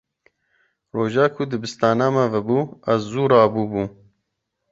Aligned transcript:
Roja 0.95 1.23
ku 1.33 1.41
dibistana 1.51 2.05
me 2.15 2.23
vebû, 2.33 2.59
ez 2.91 2.99
zû 3.11 3.23
rabûbûm. 3.31 3.87